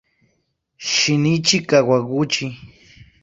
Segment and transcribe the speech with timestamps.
[0.89, 2.45] Shinichi Kawaguchi